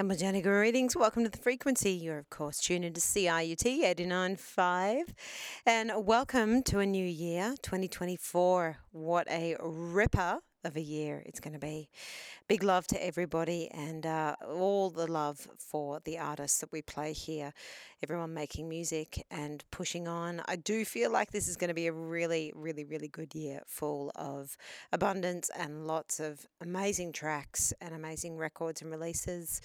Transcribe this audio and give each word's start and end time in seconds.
And 0.00 0.08
Bojana 0.08 0.40
greetings. 0.44 0.94
Welcome 0.94 1.24
to 1.24 1.28
the 1.28 1.38
frequency. 1.38 1.90
You're, 1.90 2.18
of 2.18 2.30
course, 2.30 2.60
tuned 2.60 2.84
into 2.84 3.00
CIUT 3.00 3.82
89.5. 3.82 5.02
And 5.66 5.90
welcome 6.06 6.62
to 6.64 6.78
a 6.78 6.86
new 6.86 7.04
year, 7.04 7.56
2024. 7.62 8.76
What 8.92 9.26
a 9.28 9.56
ripper 9.60 10.38
of 10.64 10.76
a 10.76 10.80
year 10.80 11.22
it's 11.26 11.40
going 11.40 11.52
to 11.52 11.58
be. 11.58 11.88
Big 12.48 12.62
love 12.62 12.86
to 12.88 13.04
everybody 13.04 13.68
and 13.72 14.06
uh, 14.06 14.34
all 14.46 14.90
the 14.90 15.06
love 15.06 15.46
for 15.58 16.00
the 16.04 16.18
artists 16.18 16.58
that 16.60 16.72
we 16.72 16.82
play 16.82 17.12
here. 17.12 17.52
Everyone 18.02 18.32
making 18.32 18.68
music 18.68 19.26
and 19.30 19.64
pushing 19.70 20.08
on. 20.08 20.42
I 20.46 20.56
do 20.56 20.84
feel 20.84 21.10
like 21.10 21.30
this 21.30 21.48
is 21.48 21.56
going 21.56 21.68
to 21.68 21.74
be 21.74 21.88
a 21.88 21.92
really, 21.92 22.52
really, 22.54 22.84
really 22.84 23.08
good 23.08 23.34
year 23.34 23.60
full 23.66 24.12
of 24.16 24.56
abundance 24.92 25.50
and 25.58 25.86
lots 25.86 26.20
of 26.20 26.46
amazing 26.60 27.12
tracks 27.12 27.72
and 27.80 27.94
amazing 27.94 28.36
records 28.36 28.82
and 28.82 28.90
releases 28.90 29.60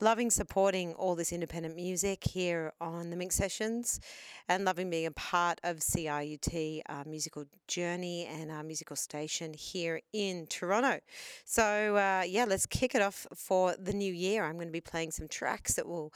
loving 0.00 0.30
supporting 0.30 0.94
all 0.94 1.14
this 1.14 1.32
independent 1.32 1.76
music 1.76 2.24
here 2.24 2.72
on 2.80 3.10
the 3.10 3.16
Minx 3.16 3.36
Sessions 3.36 4.00
and 4.48 4.64
loving 4.64 4.90
being 4.90 5.06
a 5.06 5.12
part 5.12 5.60
of 5.62 5.78
CIUT 5.78 6.82
our 6.88 7.04
musical 7.04 7.44
journey 7.68 8.26
and 8.26 8.50
our 8.50 8.62
musical 8.62 8.96
station 8.96 9.54
here 9.54 10.00
in 10.12 10.46
Toronto. 10.48 11.00
So, 11.44 11.96
uh, 11.96 12.24
yeah, 12.26 12.44
let's 12.44 12.66
kick 12.66 12.94
it 12.94 13.02
off 13.02 13.26
for 13.34 13.76
the 13.78 13.92
new 13.92 14.12
year. 14.12 14.44
I'm 14.44 14.56
going 14.56 14.68
to 14.68 14.72
be 14.72 14.80
playing 14.80 15.12
some 15.12 15.28
tracks 15.28 15.74
that 15.74 15.86
will 15.86 16.12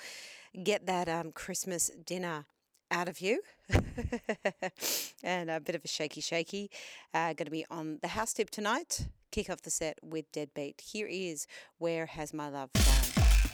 get 0.63 0.87
that 0.87 1.09
um, 1.09 1.33
Christmas 1.33 1.91
dinner 2.05 2.47
out 2.91 3.09
of 3.09 3.21
you 3.21 3.41
and 5.23 5.51
a 5.51 5.61
bit 5.61 5.75
of 5.75 5.85
a 5.85 5.89
shaky 5.89 6.21
shaky 6.21 6.71
uh, 7.15 7.33
going 7.33 7.47
to 7.47 7.51
be 7.51 7.67
on 7.71 7.99
the 8.03 8.09
house 8.09 8.33
tip 8.33 8.51
tonight 8.51 9.09
kick 9.33 9.51
off 9.51 9.63
the 9.63 9.71
set 9.71 9.99
with 10.03 10.31
deadbeat 10.33 10.81
here 10.81 11.09
is 11.11 11.47
where 11.79 12.07
has 12.07 12.33
my 12.33 12.49
love 12.49 12.71
gone 12.75 13.06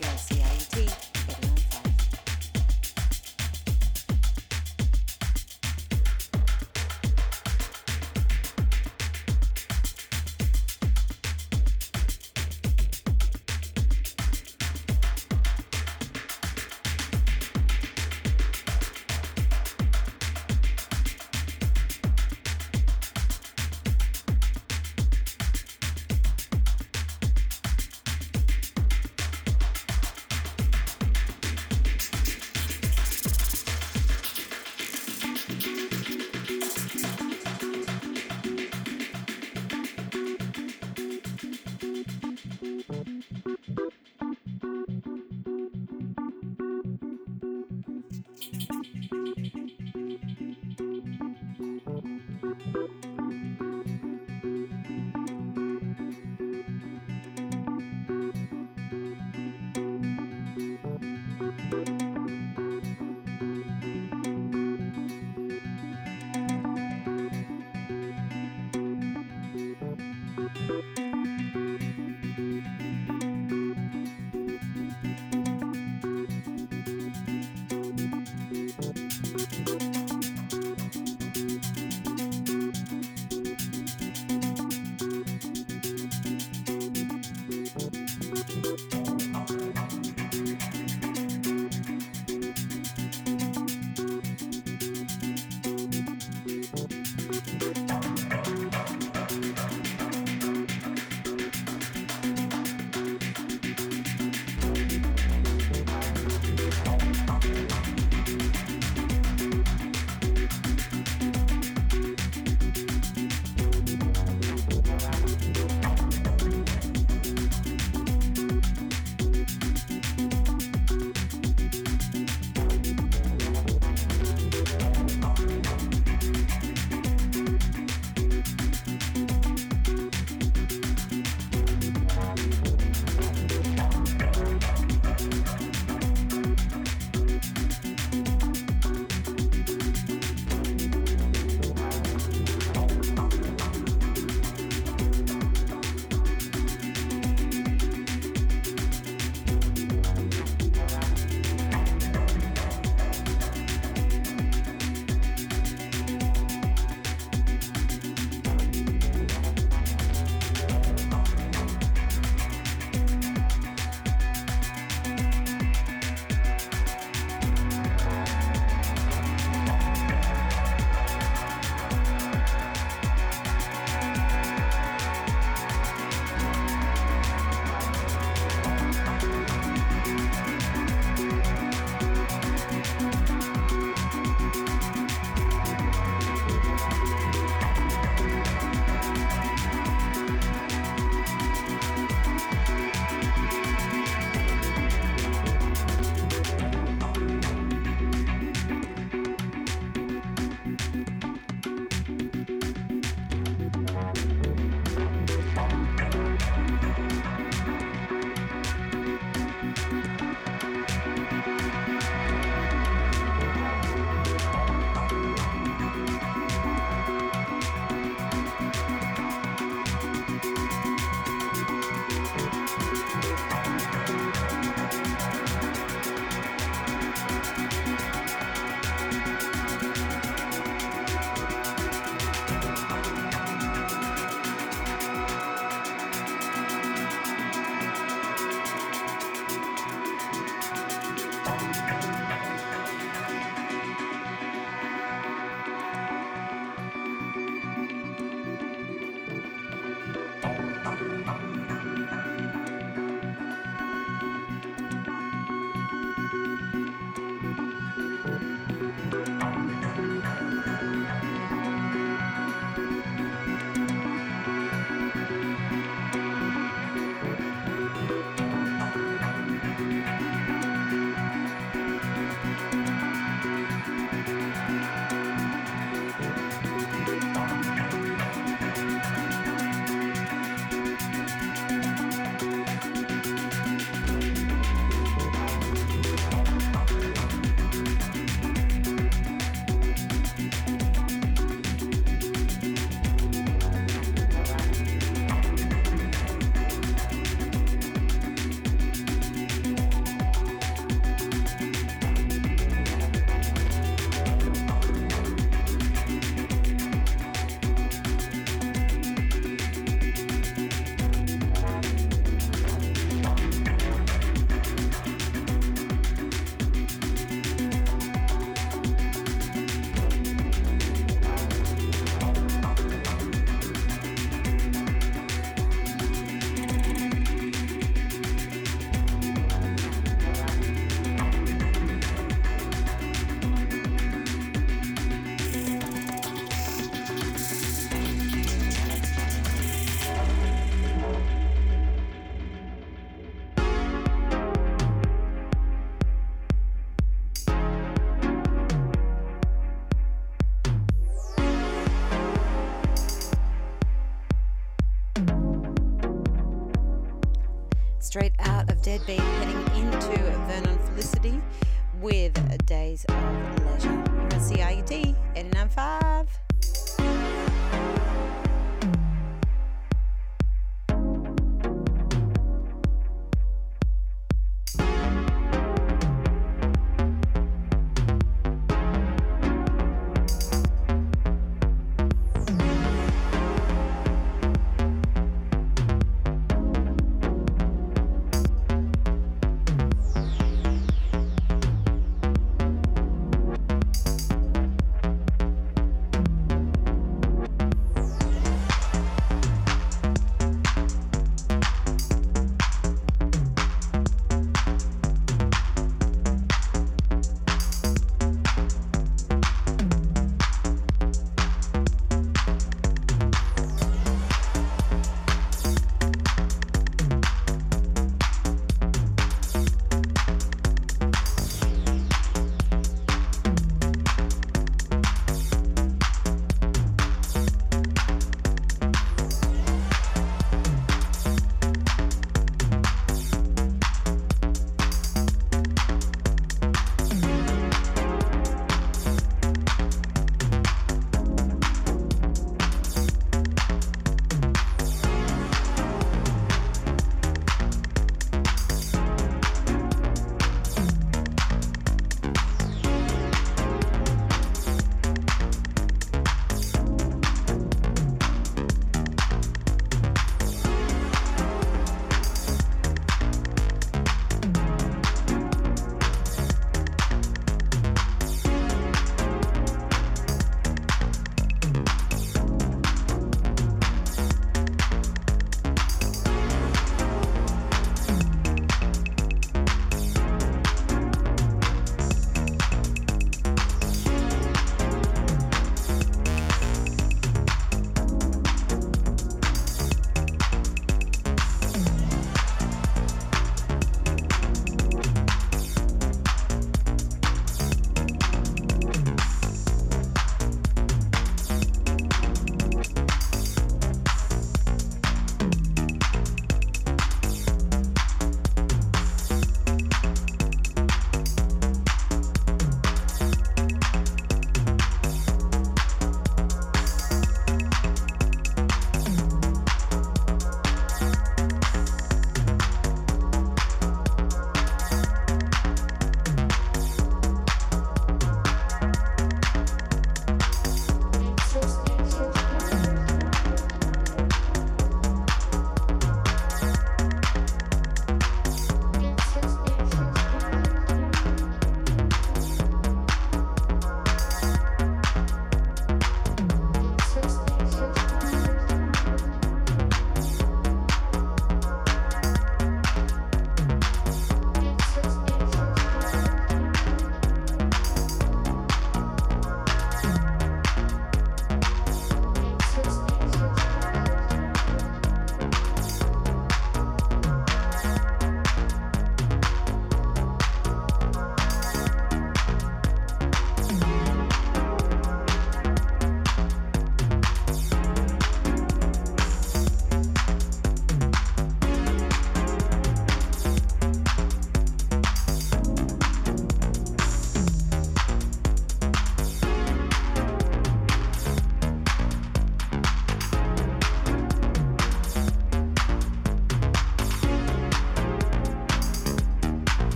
CIUT 0.00 1.19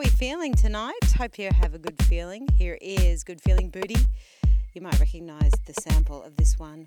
we 0.00 0.08
feeling 0.08 0.54
tonight? 0.54 0.94
Hope 1.18 1.38
you 1.38 1.50
have 1.60 1.74
a 1.74 1.78
good 1.78 2.02
feeling. 2.04 2.48
Here 2.56 2.78
is 2.80 3.22
Good 3.22 3.38
Feeling 3.42 3.68
Booty. 3.68 3.98
You 4.72 4.80
might 4.80 4.98
recognise 4.98 5.52
the 5.66 5.74
sample 5.74 6.22
of 6.22 6.36
this 6.36 6.58
one. 6.58 6.86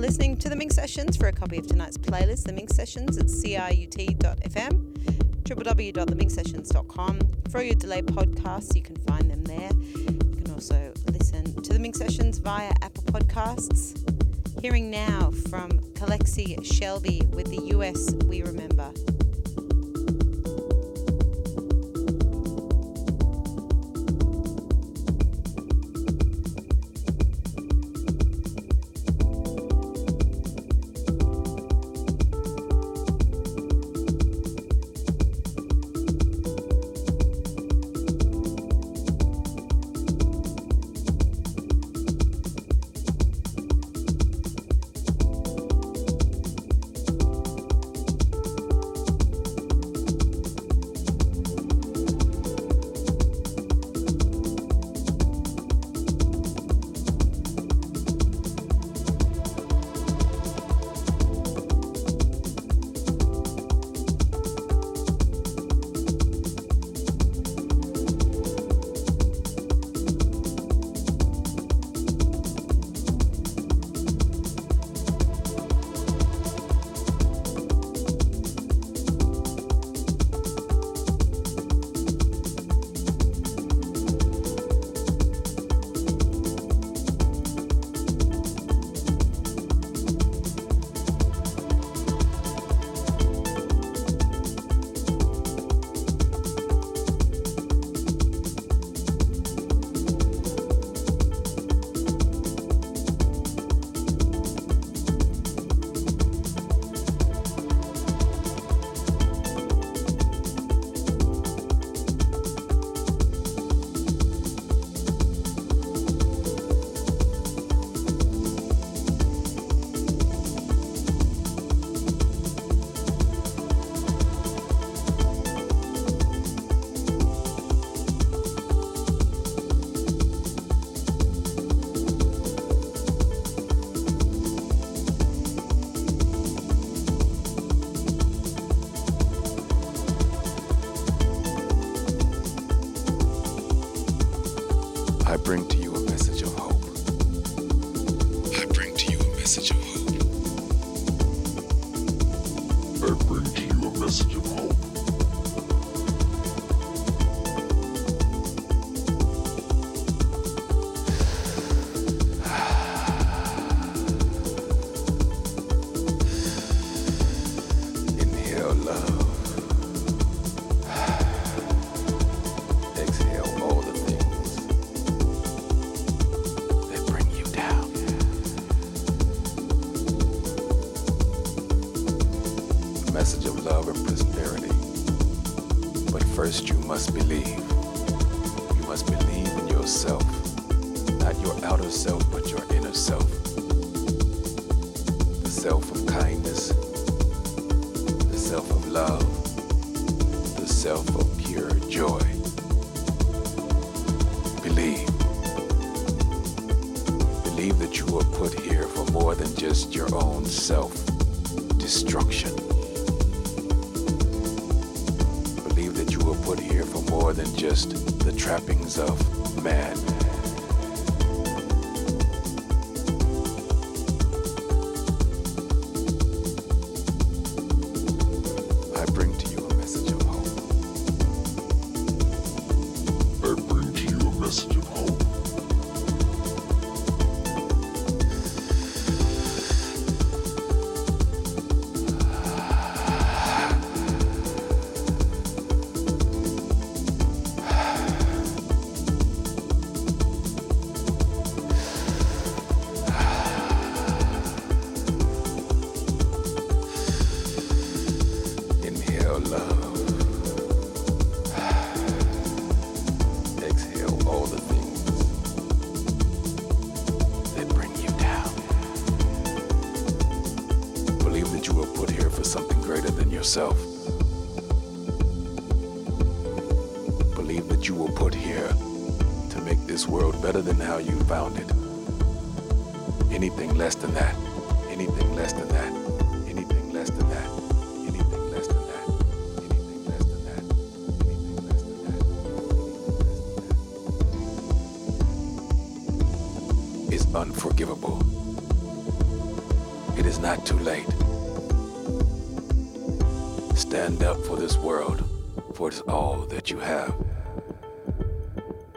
Listening 0.00 0.38
to 0.38 0.48
the 0.48 0.56
Minx 0.56 0.74
Sessions. 0.76 1.18
For 1.18 1.26
a 1.26 1.32
copy 1.32 1.58
of 1.58 1.66
tonight's 1.66 1.98
playlist, 1.98 2.44
the 2.44 2.54
Minx 2.54 2.74
Sessions 2.74 3.18
at 3.18 3.26
ciut.fm, 3.26 4.72
www.theminxsessions.com. 5.42 7.20
For 7.50 7.58
all 7.58 7.64
your 7.64 7.74
delayed 7.74 8.06
podcasts, 8.06 8.74
you 8.74 8.80
can 8.80 8.96
find 8.96 9.30
them 9.30 9.44
there. 9.44 9.70
You 9.74 10.42
can 10.42 10.50
also 10.54 10.94
listen 11.12 11.44
to 11.62 11.74
the 11.74 11.78
Minx 11.78 11.98
Sessions 11.98 12.38
via 12.38 12.72
Apple 12.80 13.02
Podcasts. 13.04 13.98
Hearing 14.62 14.90
now 14.90 15.32
from 15.50 15.68
K-Alexi 15.94 16.64
Shelby 16.64 17.20
with 17.34 17.50
the 17.50 17.66
US 17.76 18.14
We 18.24 18.42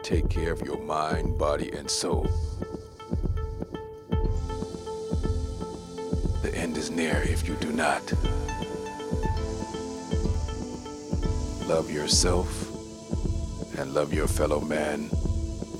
take 0.04 0.28
care 0.28 0.52
of 0.52 0.60
your 0.60 0.78
mind, 0.82 1.38
body, 1.38 1.72
and 1.72 1.90
soul. 1.90 2.28
The 6.42 6.52
end 6.54 6.76
is 6.76 6.90
near 6.90 7.22
if 7.22 7.48
you 7.48 7.54
do 7.54 7.72
not. 7.72 8.12
Love 11.66 11.90
yourself 11.90 12.68
and 13.78 13.94
love 13.94 14.12
your 14.12 14.28
fellow 14.28 14.60
man 14.60 15.08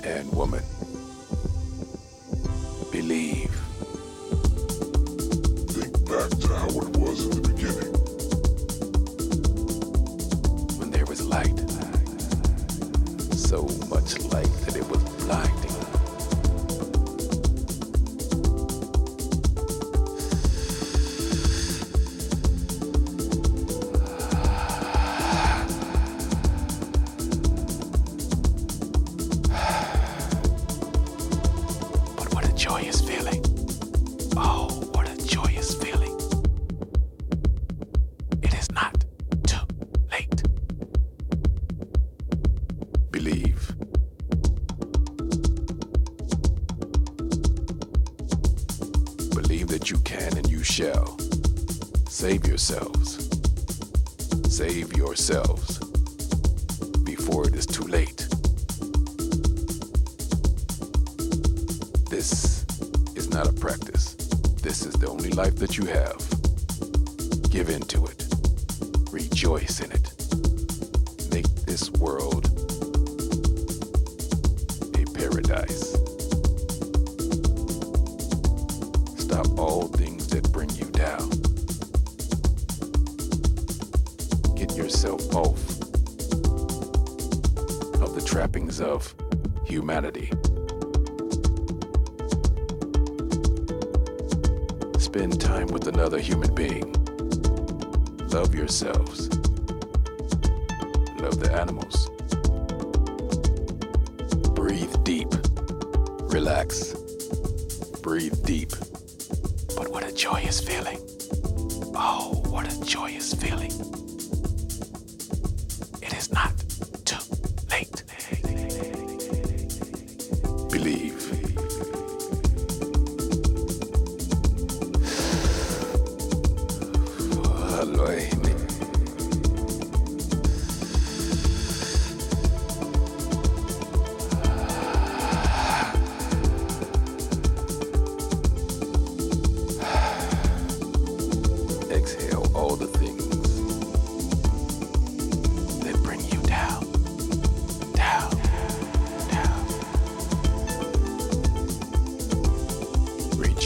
and 0.04 0.32
woman. 0.32 0.64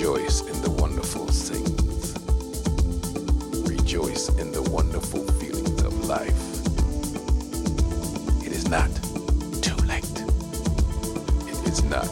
Rejoice 0.01 0.43
in 0.43 0.63
the 0.63 0.71
wonderful 0.71 1.27
things. 1.27 2.15
Rejoice 3.69 4.29
in 4.39 4.53
the 4.53 4.63
wonderful 4.71 5.25
feelings 5.41 5.83
of 5.83 6.05
life. 6.05 6.31
It 8.47 8.53
is 8.53 8.69
not 8.69 8.89
too 9.61 9.75
late. 9.87 10.05
It 11.51 11.59
is 11.67 11.83
not 11.83 12.07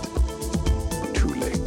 too 1.14 1.32
late. 1.38 1.62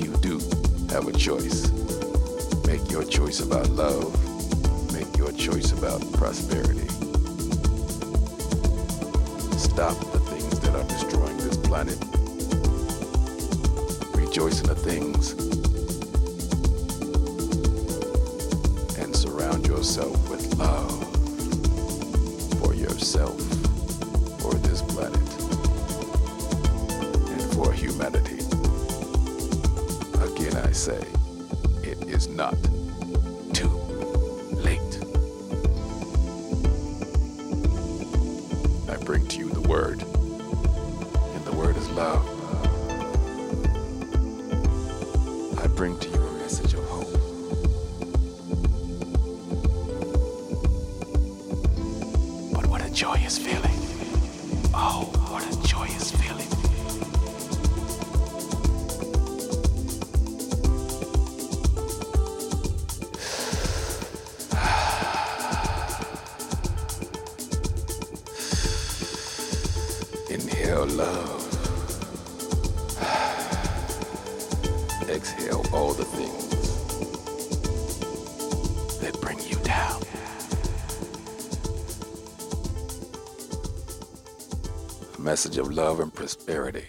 You 0.00 0.16
do 0.22 0.38
have 0.88 1.06
a 1.06 1.12
choice. 1.12 1.70
Make 2.66 2.90
your 2.90 3.04
choice 3.04 3.40
about 3.40 3.68
love. 3.68 4.08
Make 4.94 5.18
your 5.18 5.32
choice 5.32 5.72
about 5.72 6.00
prosperity. 6.14 6.88
Stop 9.58 10.02
planet. 11.74 11.98
Rejoice 14.14 14.60
in 14.60 14.68
the 14.68 14.76
things. 14.76 15.32
And 18.96 19.16
surround 19.16 19.66
yourself 19.66 20.30
with 20.30 20.54
love 20.54 21.02
for 22.60 22.74
yourself, 22.74 23.40
for 24.40 24.54
this 24.54 24.82
planet, 24.82 25.28
and 27.32 27.42
for 27.54 27.72
humanity. 27.72 28.38
Again, 30.22 30.56
I 30.64 30.70
say. 30.70 31.23
message 85.34 85.58
of 85.58 85.72
love 85.72 85.98
and 85.98 86.14
prosperity. 86.14 86.84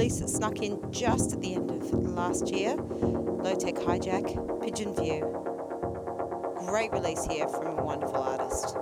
Release 0.00 0.20
that 0.20 0.30
snuck 0.30 0.62
in 0.62 0.80
just 0.90 1.34
at 1.34 1.42
the 1.42 1.56
end 1.56 1.70
of 1.70 1.92
last 1.92 2.48
year 2.48 2.74
Lotech 2.74 3.76
Hijack, 3.84 4.62
Pigeon 4.62 4.94
View. 4.94 5.20
Great 6.66 6.90
release 6.90 7.26
here 7.26 7.46
from 7.46 7.66
a 7.66 7.84
wonderful 7.84 8.16
artist. 8.16 8.79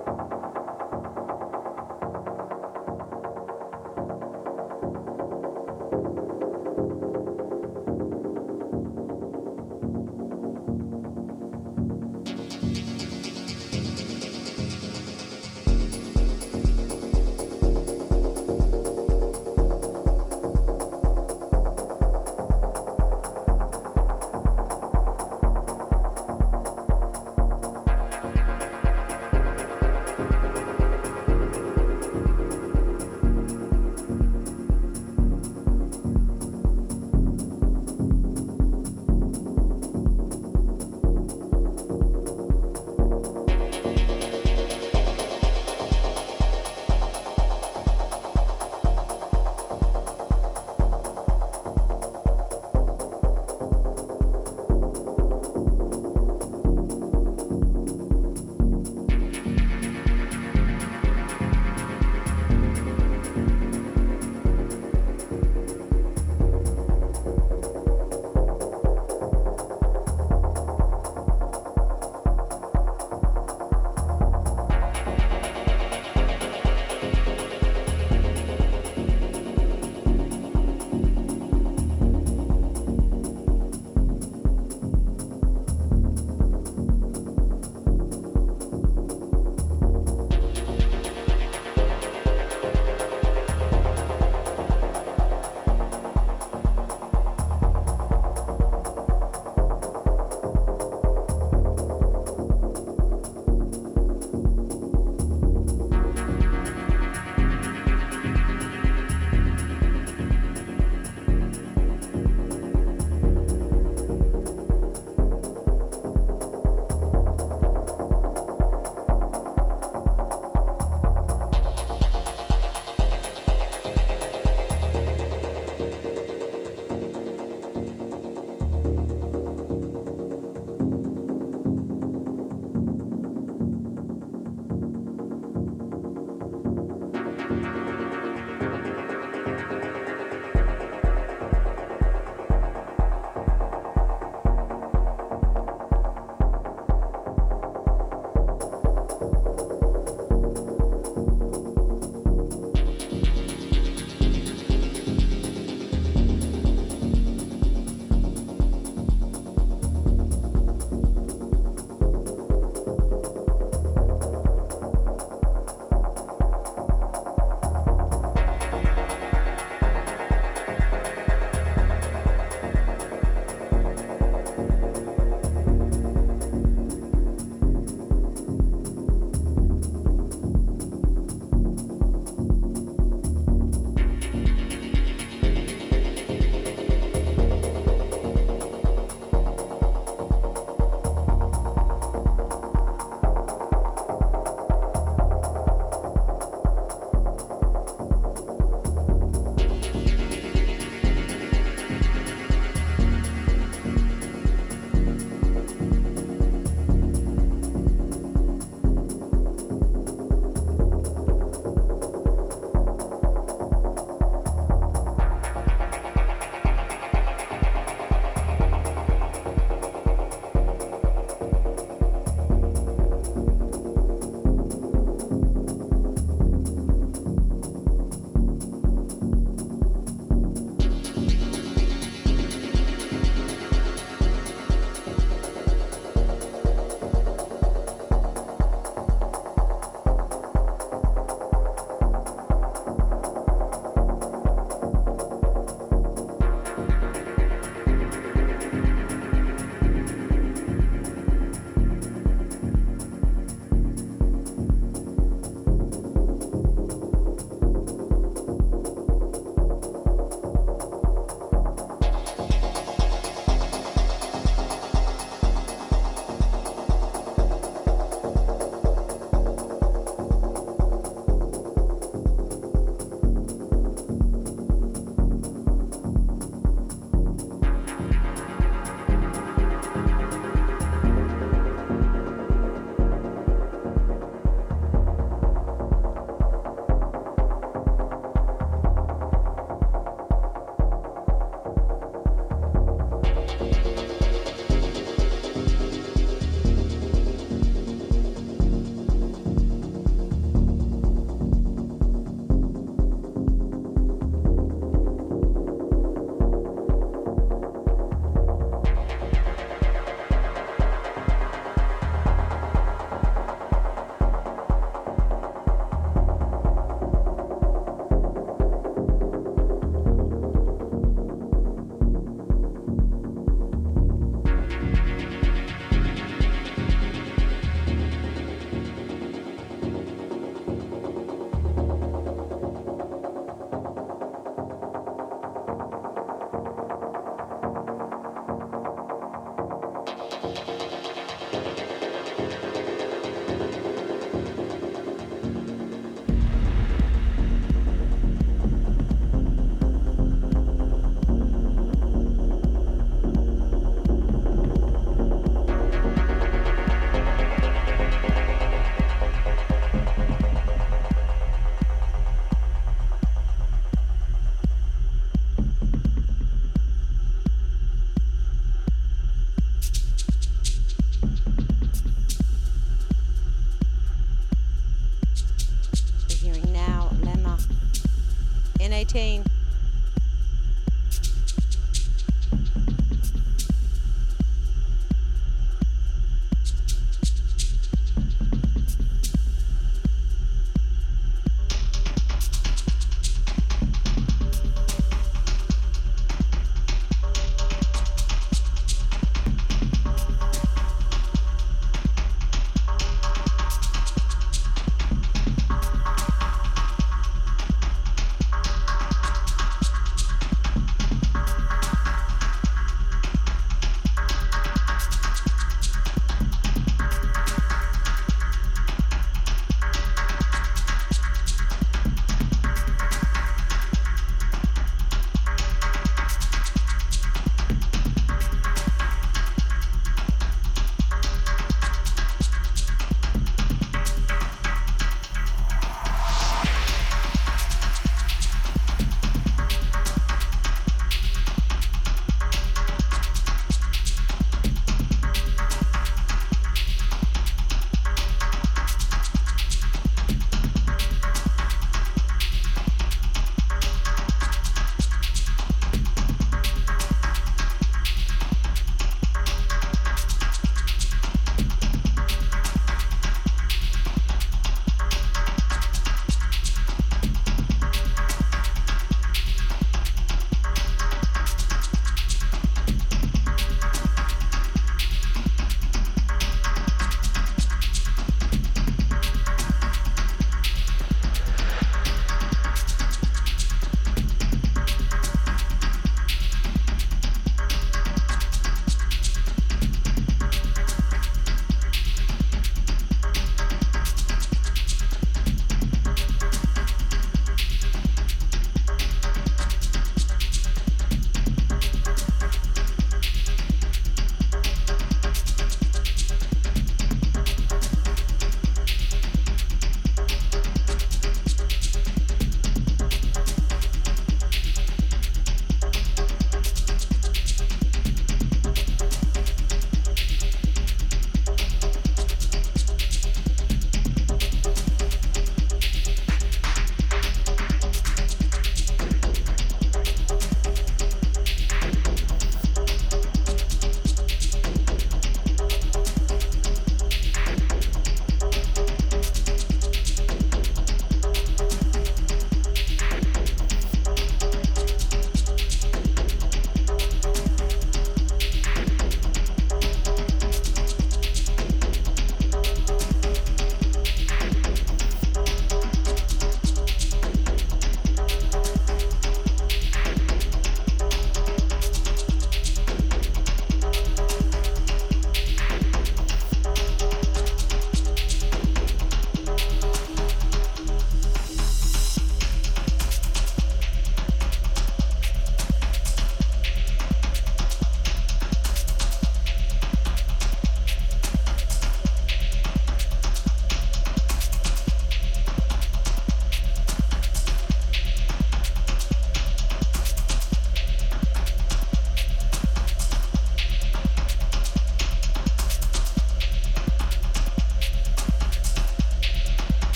2018. 379.09 379.58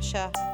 Pancakes, 0.00 0.49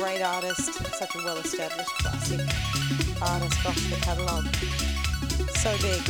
great 0.00 0.22
artist, 0.22 0.72
such 0.94 1.14
a 1.14 1.18
well 1.18 1.36
established 1.36 1.90
classic 1.98 2.40
artist 3.20 3.66
off 3.66 3.76
the 3.90 3.96
catalogue. 4.00 4.46
So 5.56 5.70
big. 5.82 6.00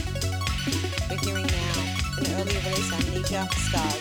We're 1.11 1.19
hearing 1.19 1.47
now 1.47 1.97
an 2.19 2.27
earlier 2.41 2.61
release, 2.61 2.93
Amnesia 2.93 3.49
Stars. 3.51 4.00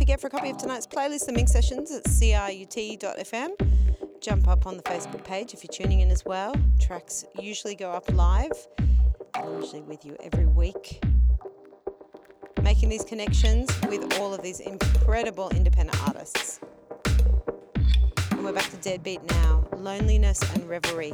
Forget 0.00 0.18
for 0.18 0.28
a 0.28 0.30
copy 0.30 0.48
of 0.48 0.56
tonight's 0.56 0.86
playlist, 0.86 1.26
the 1.26 1.32
Minx 1.32 1.52
Sessions 1.52 1.92
at 1.92 2.04
crut.fm. 2.04 3.50
Jump 4.22 4.48
up 4.48 4.66
on 4.66 4.78
the 4.78 4.82
Facebook 4.84 5.22
page 5.24 5.52
if 5.52 5.62
you're 5.62 5.70
tuning 5.70 6.00
in 6.00 6.10
as 6.10 6.24
well. 6.24 6.54
Tracks 6.78 7.26
usually 7.38 7.74
go 7.74 7.90
up 7.90 8.10
live. 8.14 8.50
I'm 9.34 9.60
usually 9.60 9.82
with 9.82 10.06
you 10.06 10.16
every 10.22 10.46
week. 10.46 11.04
Making 12.62 12.88
these 12.88 13.04
connections 13.04 13.68
with 13.90 14.18
all 14.18 14.32
of 14.32 14.40
these 14.40 14.60
incredible 14.60 15.50
independent 15.50 16.02
artists. 16.08 16.60
And 18.30 18.42
we're 18.42 18.54
back 18.54 18.70
to 18.70 18.76
Deadbeat 18.78 19.22
now 19.24 19.68
Loneliness 19.76 20.40
and 20.54 20.66
Revelry. 20.66 21.12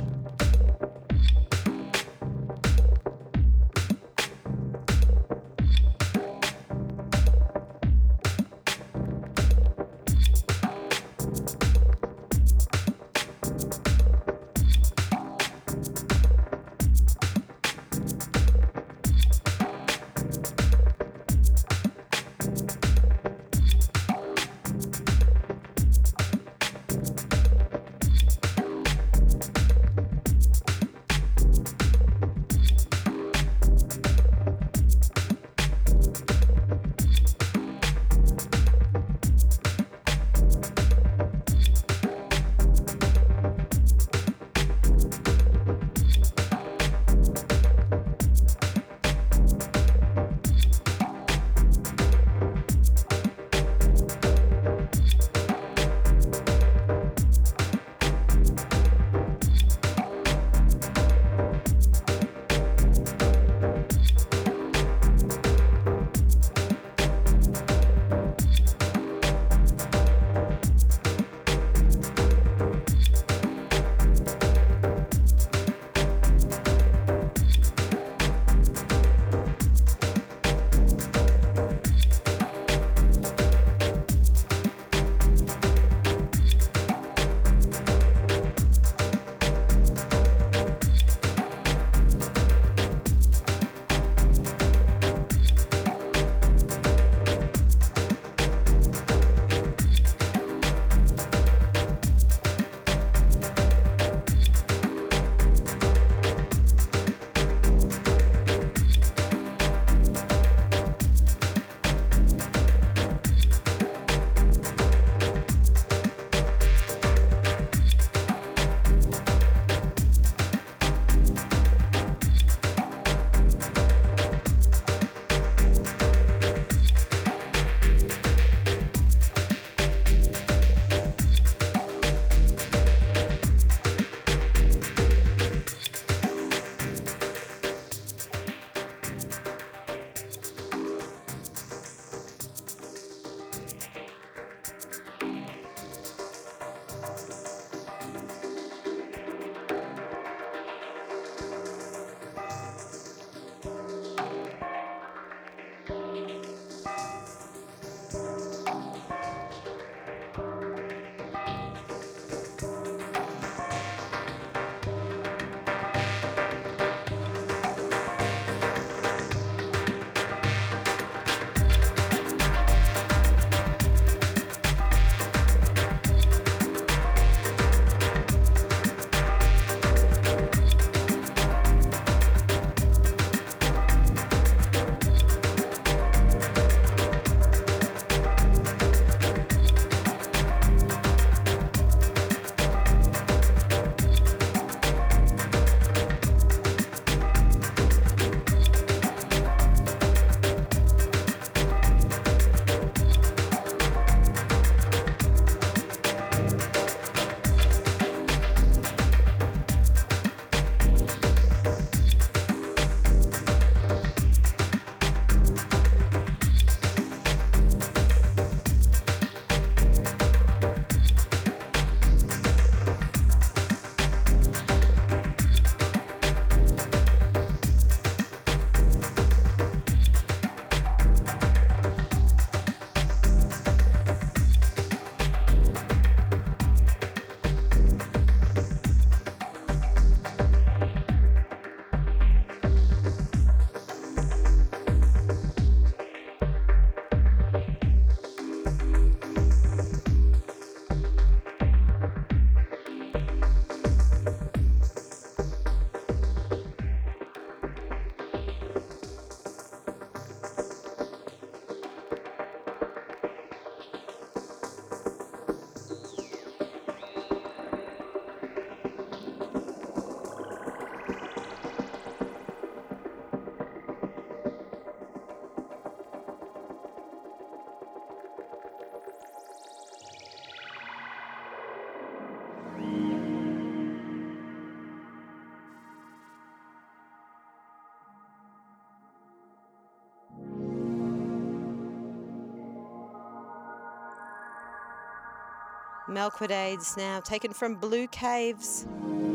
Melquidades 296.09 296.97
now, 296.97 297.21
taken 297.21 297.53
from 297.53 297.75
Blue 297.75 298.07
Caves. 298.07 298.87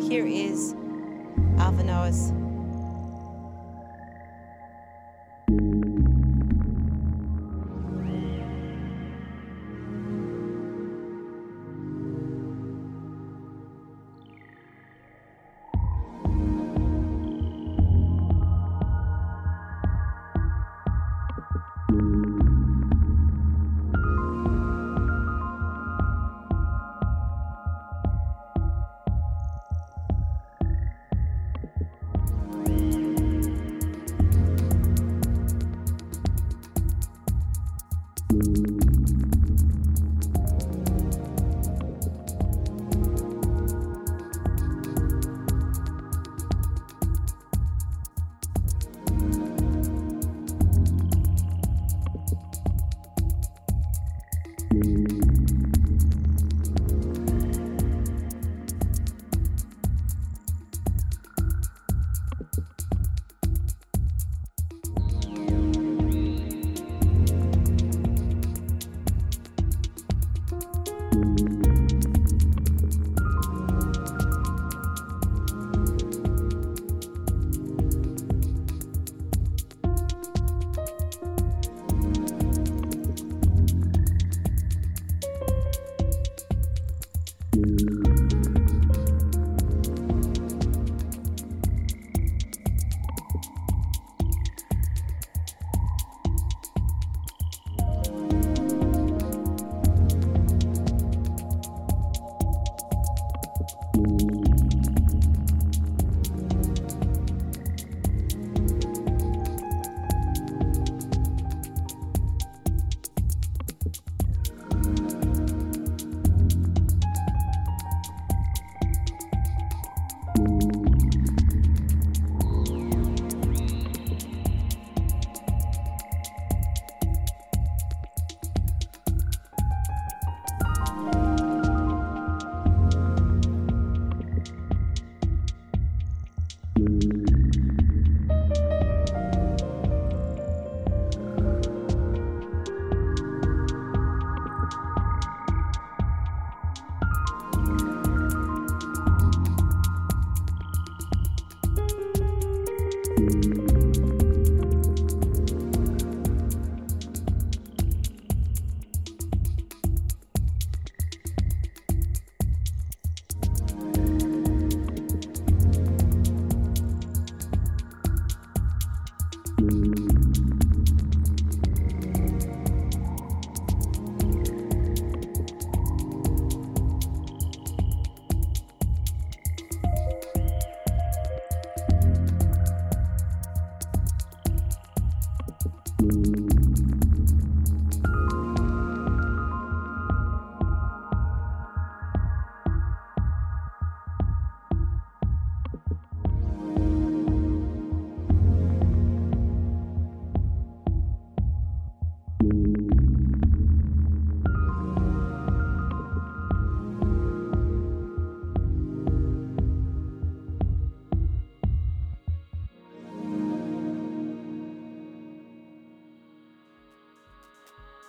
Here 0.02 0.26
is 0.26 0.74
Alvanoas. 1.58 2.41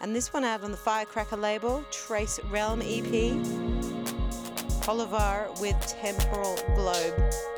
And 0.02 0.14
this 0.14 0.32
one 0.32 0.44
out 0.44 0.64
on 0.64 0.72
the 0.72 0.76
Firecracker 0.76 1.36
label, 1.36 1.84
Trace 1.92 2.40
Realm 2.50 2.82
EP, 2.82 3.32
Bolivar 4.84 5.48
with 5.60 5.76
Temporal 5.86 6.58
Globe. 6.74 7.51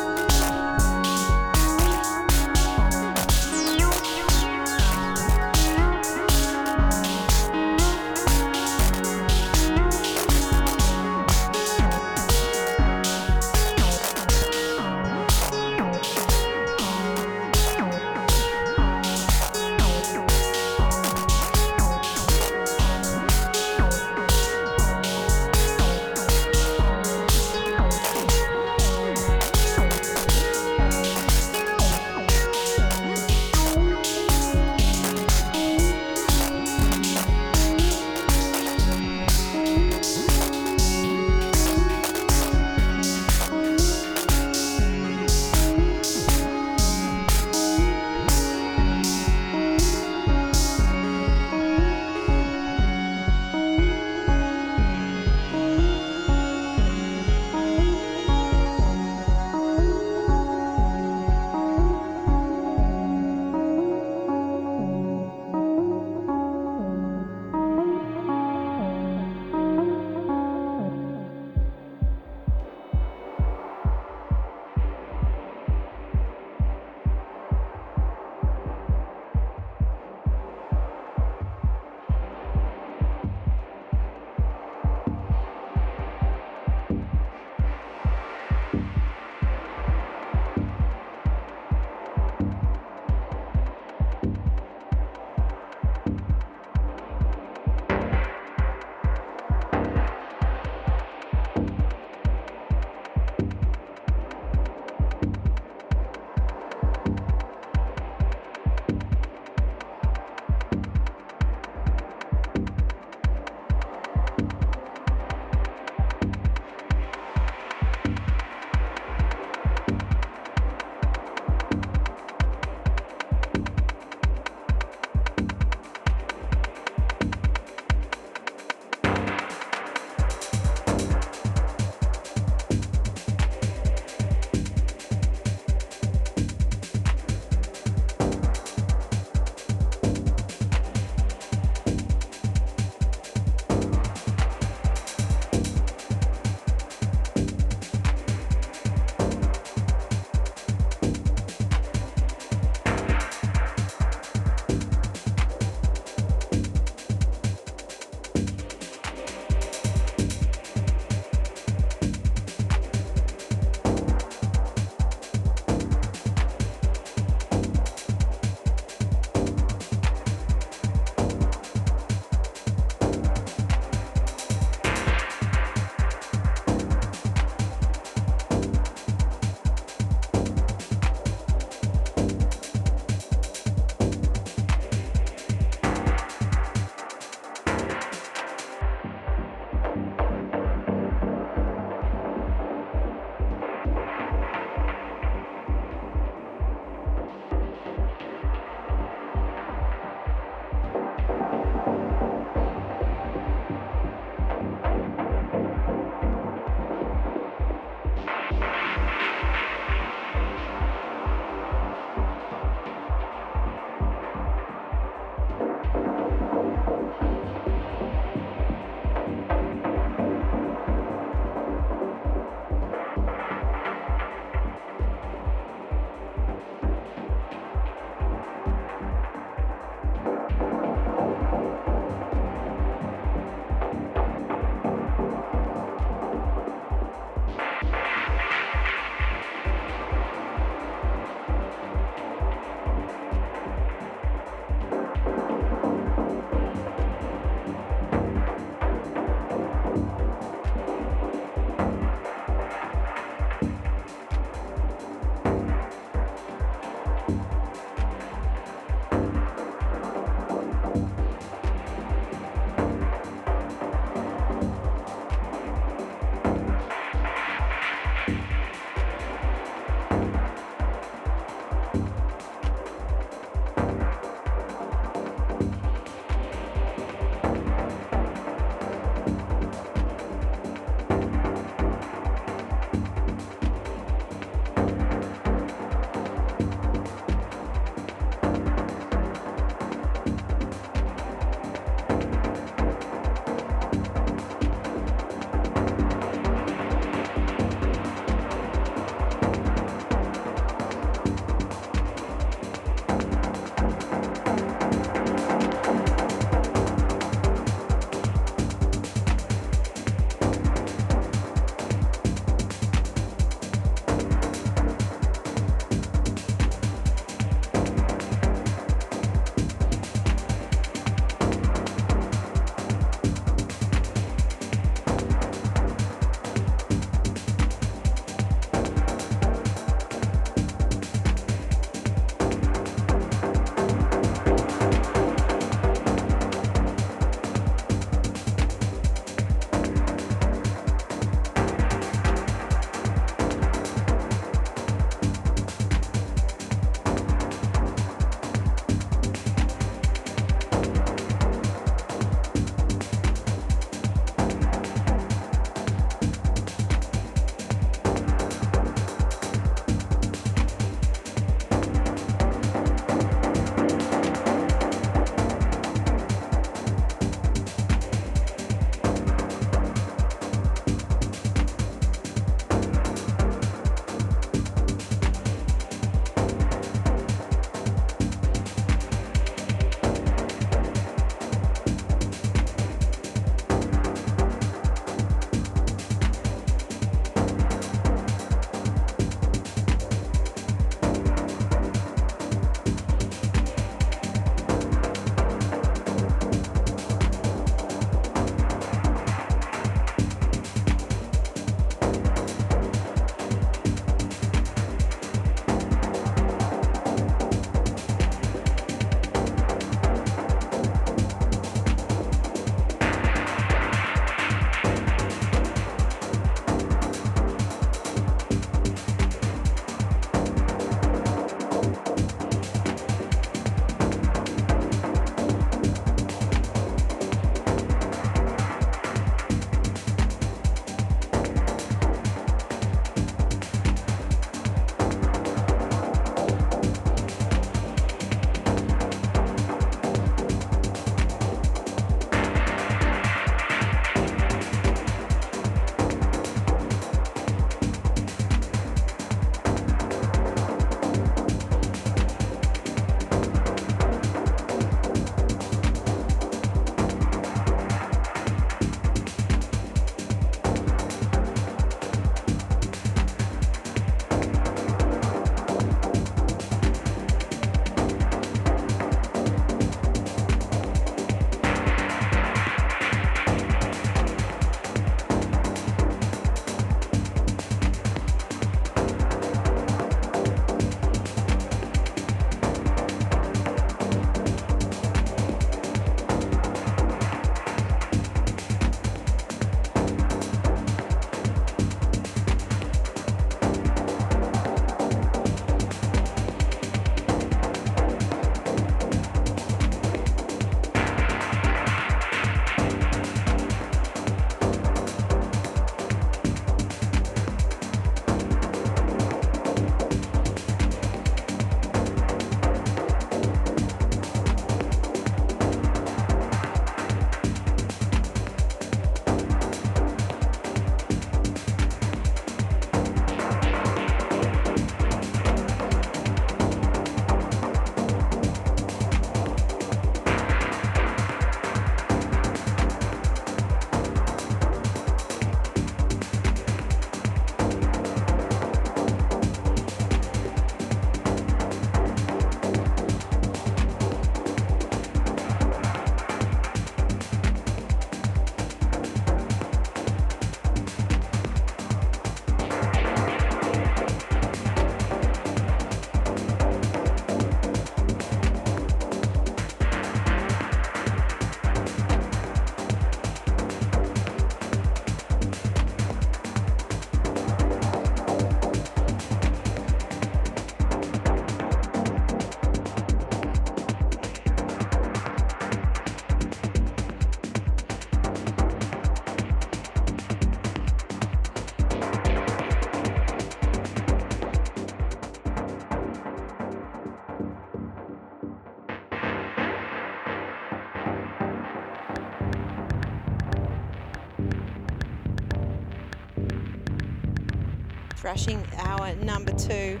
Refreshing 598.34 598.66
hour 598.78 599.14
number 599.22 599.52
two. 599.52 600.00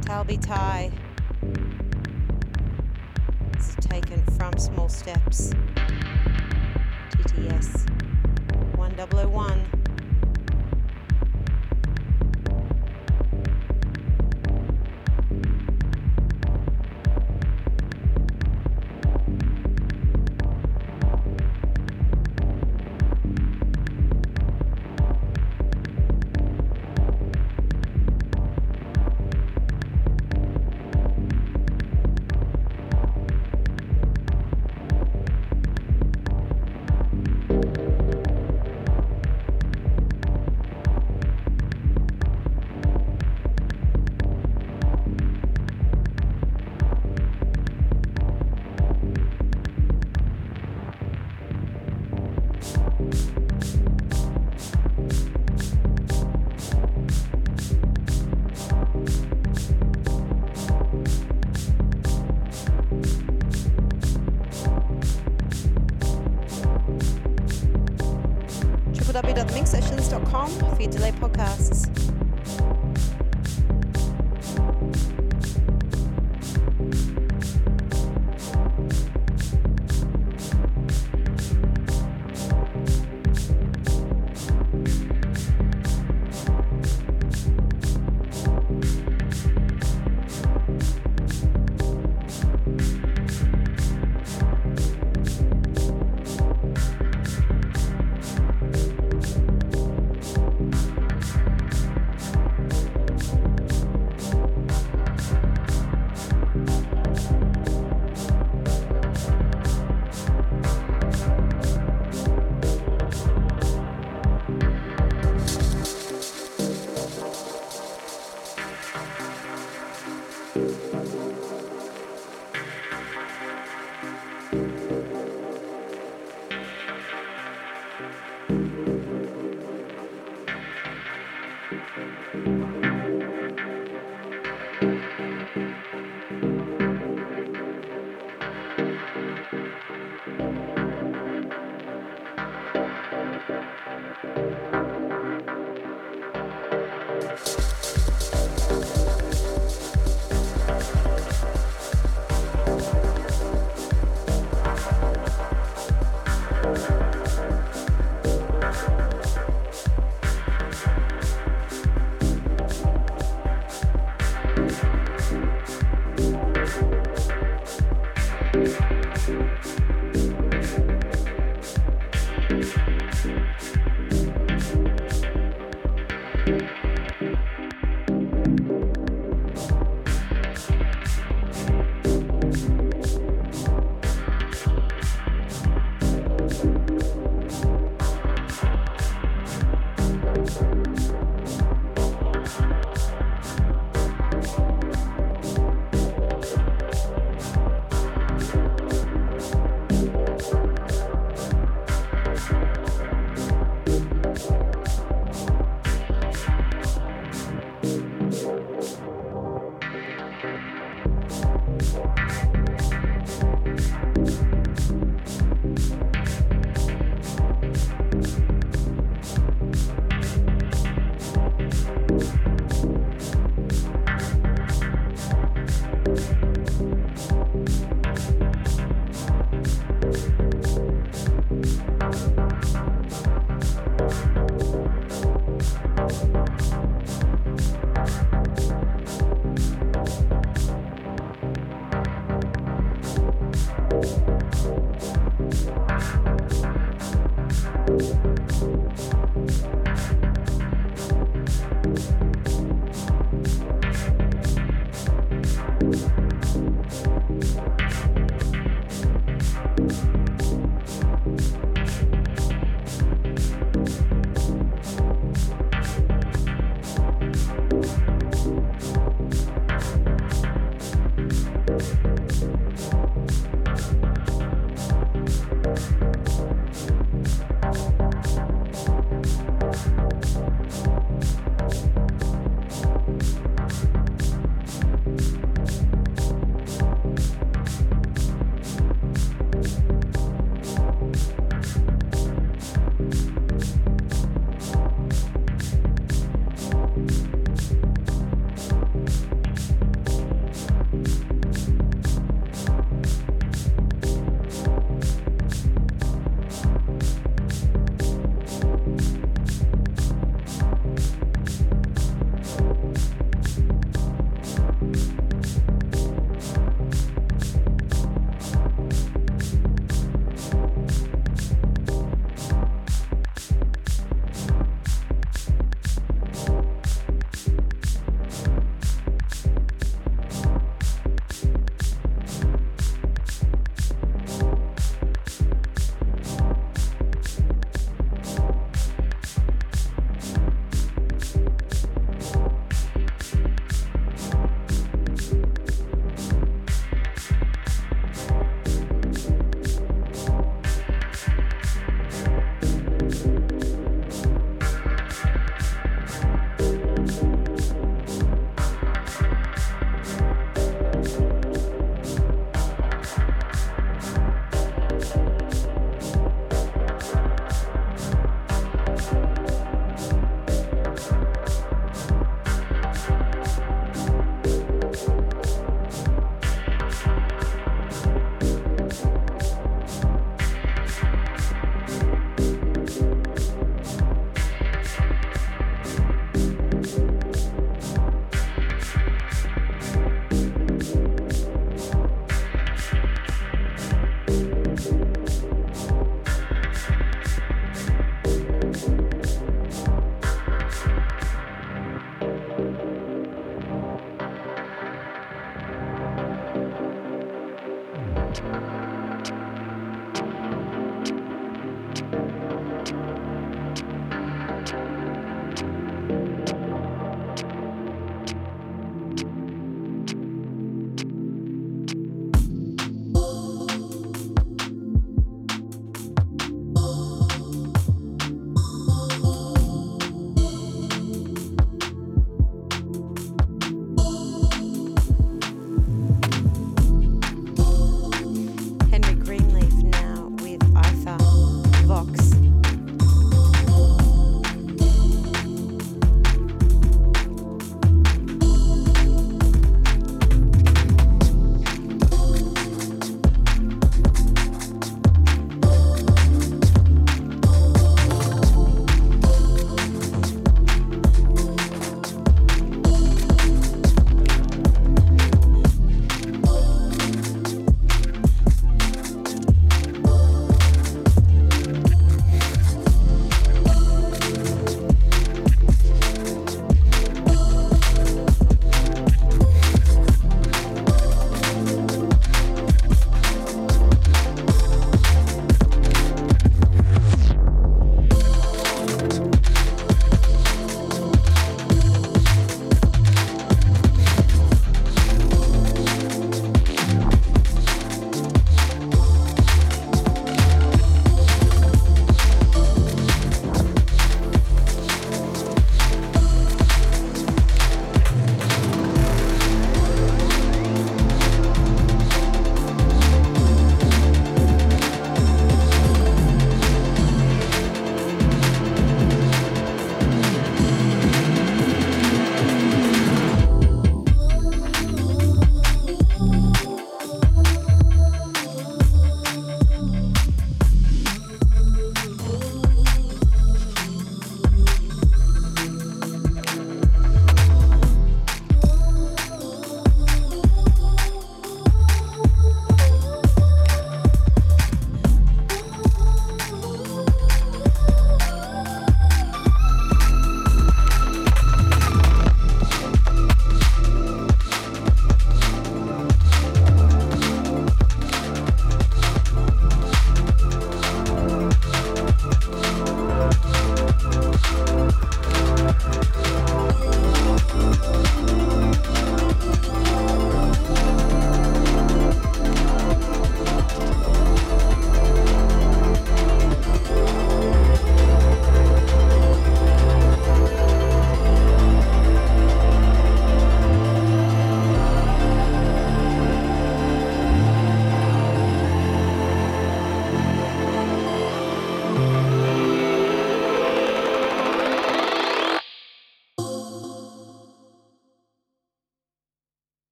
Talby. 0.00 0.40
This 3.52 3.68
is 3.68 3.76
taken 3.76 4.24
from 4.36 4.58
Small 4.58 4.88
Steps. 4.88 5.52
TTS 7.12 7.88
1001. 8.76 9.75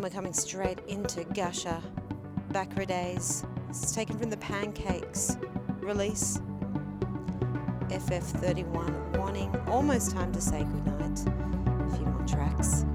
And 0.00 0.04
we're 0.06 0.16
coming 0.16 0.32
straight 0.32 0.78
into 0.88 1.24
Gusher, 1.24 1.78
Bakra 2.52 2.86
Days. 2.86 3.44
It's 3.68 3.92
taken 3.92 4.18
from 4.18 4.30
the 4.30 4.38
Pancakes 4.38 5.36
release. 5.80 6.40
FF31 7.88 9.18
warning, 9.18 9.54
almost 9.68 10.12
time 10.12 10.32
to 10.32 10.40
say 10.40 10.64
goodnight. 10.64 11.20
A 11.26 11.96
few 11.98 12.06
more 12.06 12.26
tracks. 12.26 12.86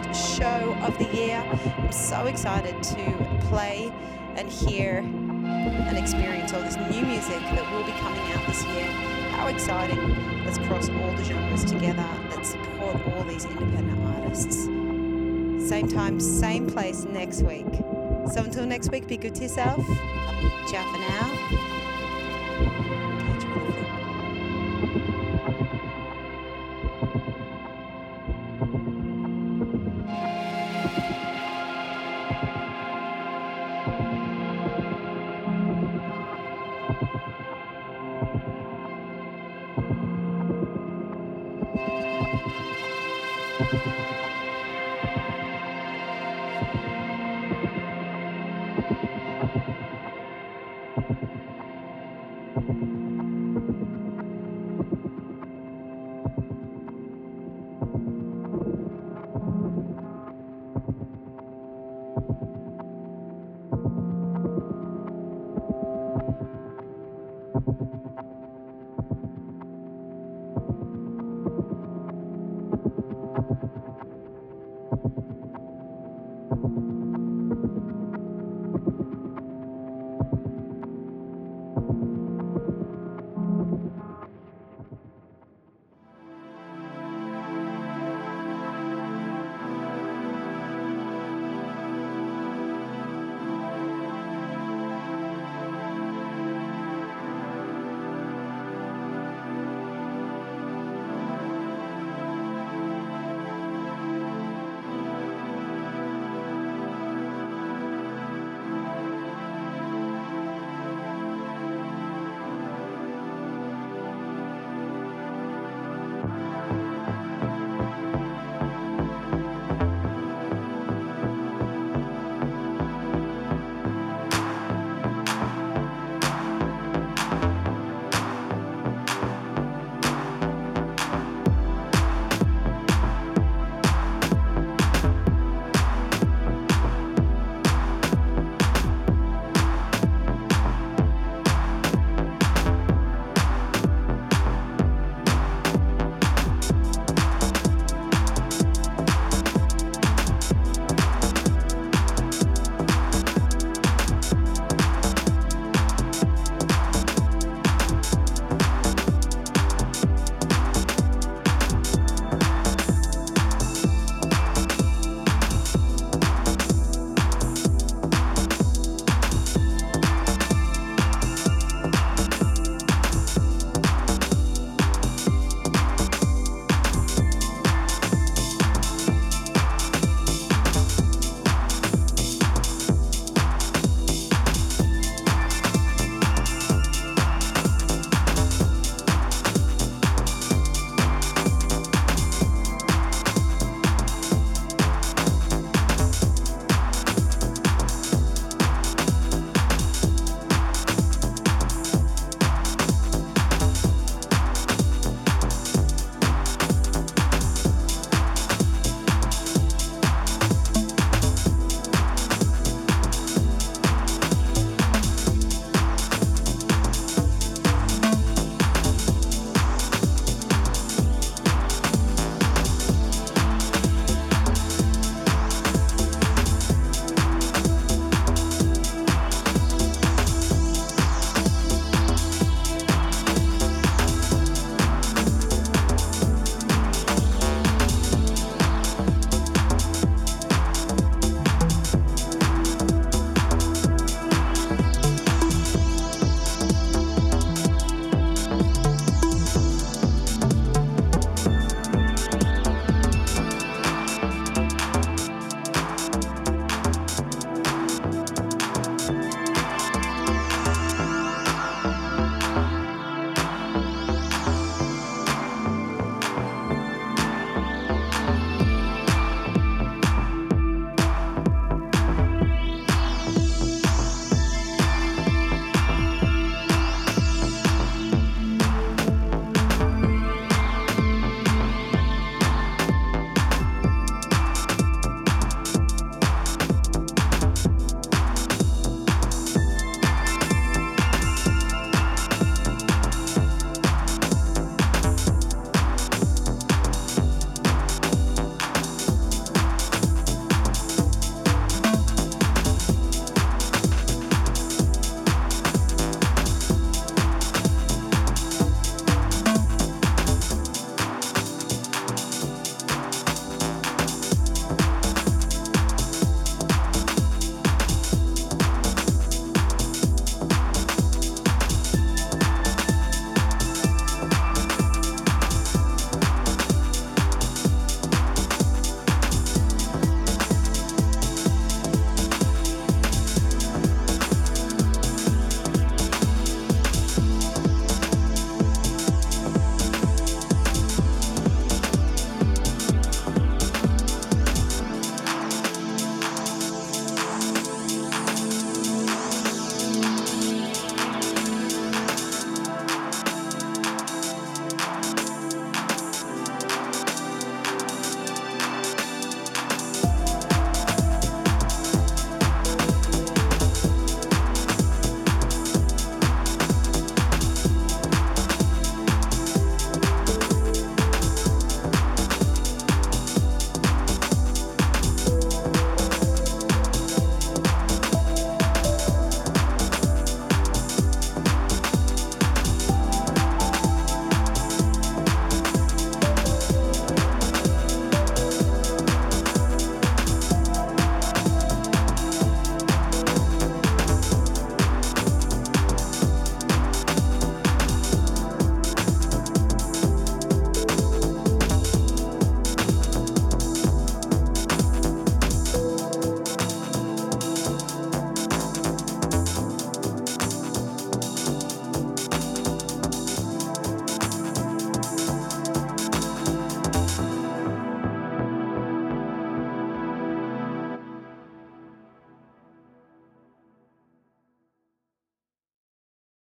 First 0.00 0.38
show 0.38 0.76
of 0.82 0.96
the 0.98 1.04
year. 1.16 1.36
I'm 1.78 1.92
so 1.92 2.26
excited 2.26 2.82
to 2.82 3.38
play 3.48 3.92
and 4.36 4.48
hear 4.50 4.98
and 4.98 5.96
experience 5.96 6.52
all 6.52 6.60
this 6.62 6.76
new 6.76 7.02
music 7.02 7.40
that 7.40 7.72
will 7.72 7.84
be 7.84 7.92
coming 7.92 8.20
out 8.32 8.46
this 8.46 8.64
year. 8.66 8.86
How 9.32 9.48
exciting! 9.48 10.44
Let's 10.44 10.58
cross 10.58 10.88
all 10.88 11.12
the 11.12 11.24
genres 11.24 11.64
together. 11.64 12.06
Let's 12.30 12.50
support 12.50 13.00
all 13.08 13.24
these 13.24 13.44
independent 13.44 14.00
artists. 14.16 14.64
Same 15.68 15.88
time, 15.88 16.20
same 16.20 16.66
place 16.66 17.04
next 17.04 17.42
week. 17.42 17.66
So 18.32 18.42
until 18.42 18.66
next 18.66 18.90
week, 18.90 19.06
be 19.06 19.16
good 19.16 19.34
to 19.36 19.42
yourself. 19.42 19.84
Ciao 20.70 20.92
for 20.92 20.98
now. 20.98 21.77